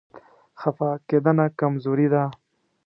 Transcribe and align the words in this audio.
خفه 0.59 0.89
کېدنه 1.07 1.45
کمزوري 1.59 2.07
ده. 2.13 2.23